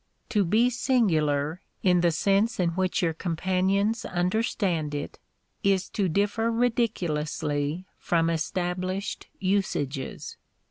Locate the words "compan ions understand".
3.13-4.95